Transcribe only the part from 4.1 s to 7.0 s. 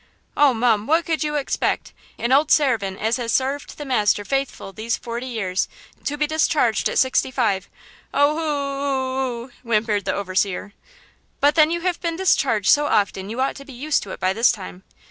faithful these forty years, to be discharged at